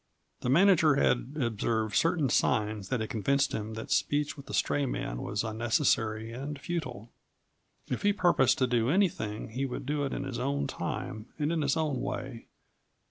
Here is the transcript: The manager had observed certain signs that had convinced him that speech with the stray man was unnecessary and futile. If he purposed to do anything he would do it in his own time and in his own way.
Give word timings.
The 0.39 0.49
manager 0.49 0.95
had 0.95 1.35
observed 1.39 1.95
certain 1.95 2.27
signs 2.29 2.89
that 2.89 3.01
had 3.01 3.09
convinced 3.11 3.53
him 3.53 3.75
that 3.75 3.91
speech 3.91 4.35
with 4.35 4.47
the 4.47 4.53
stray 4.55 4.87
man 4.87 5.21
was 5.21 5.43
unnecessary 5.43 6.31
and 6.31 6.59
futile. 6.59 7.11
If 7.87 8.01
he 8.01 8.11
purposed 8.11 8.57
to 8.57 8.65
do 8.65 8.89
anything 8.89 9.49
he 9.49 9.63
would 9.67 9.85
do 9.85 10.03
it 10.03 10.11
in 10.11 10.23
his 10.23 10.39
own 10.39 10.65
time 10.65 11.27
and 11.37 11.51
in 11.51 11.61
his 11.61 11.77
own 11.77 12.01
way. 12.01 12.47